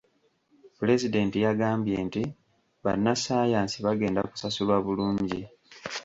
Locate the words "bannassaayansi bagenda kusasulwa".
2.83-4.77